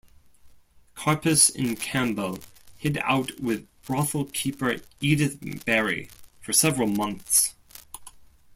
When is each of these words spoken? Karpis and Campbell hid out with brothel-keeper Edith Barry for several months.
Karpis 0.95 1.53
and 1.53 1.79
Campbell 1.79 2.39
hid 2.75 2.97
out 3.03 3.39
with 3.39 3.67
brothel-keeper 3.83 4.77
Edith 4.99 5.63
Barry 5.63 6.09
for 6.41 6.53
several 6.53 6.87
months. 6.87 7.53